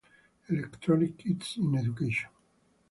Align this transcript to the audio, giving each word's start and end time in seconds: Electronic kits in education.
Electronic 0.49 1.19
kits 1.19 1.57
in 1.57 1.77
education. 1.77 2.31